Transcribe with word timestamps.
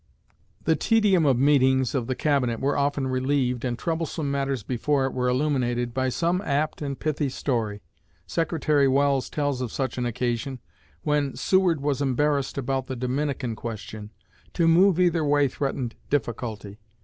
The 0.63 0.75
tedium 0.75 1.27
of 1.27 1.37
meetings 1.37 1.93
of 1.93 2.07
the 2.07 2.15
Cabinet 2.15 2.59
was 2.59 2.75
often 2.75 3.05
relieved, 3.05 3.63
and 3.63 3.77
troublesome 3.77 4.31
matters 4.31 4.63
before 4.63 5.05
it 5.05 5.13
were 5.13 5.29
illuminated, 5.29 5.93
by 5.93 6.09
some 6.09 6.41
apt 6.41 6.81
and 6.81 6.99
pithy 6.99 7.29
story. 7.29 7.83
Secretary 8.25 8.87
Welles 8.87 9.29
tells 9.29 9.61
of 9.61 9.71
such 9.71 9.99
an 9.99 10.07
occasion 10.07 10.57
when 11.03 11.35
"Seward 11.35 11.81
was 11.81 12.01
embarrassed 12.01 12.57
about 12.57 12.87
the 12.87 12.95
Dominican 12.95 13.55
question. 13.55 14.09
To 14.53 14.67
move 14.67 14.99
either 14.99 15.23
way 15.23 15.47
threatened 15.47 15.93
difficulty. 16.09 16.79